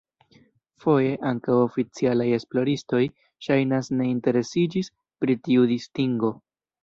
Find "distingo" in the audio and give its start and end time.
5.73-6.33